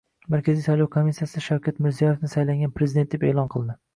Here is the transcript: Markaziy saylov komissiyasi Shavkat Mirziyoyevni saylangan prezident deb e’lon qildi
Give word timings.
Markaziy 0.35 0.63
saylov 0.67 0.87
komissiyasi 0.95 1.43
Shavkat 1.49 1.77
Mirziyoyevni 1.87 2.31
saylangan 2.33 2.75
prezident 2.79 3.13
deb 3.15 3.29
e’lon 3.29 3.55
qildi 3.57 3.77